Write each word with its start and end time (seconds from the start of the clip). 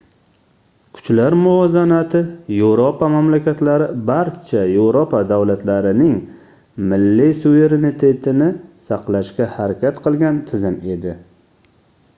kuchlar 0.99 1.33
muvozanati 1.41 2.21
yevropa 2.59 3.09
mamlakatlari 3.17 3.89
barcha 4.09 4.63
yevropa 4.71 5.21
davlatlarining 5.33 6.17
milliy 6.93 7.37
suverenitetini 7.43 8.49
saqlashga 8.91 9.51
harakat 9.59 10.01
qilgan 10.09 10.41
tizim 10.53 10.81
edi 10.99 11.15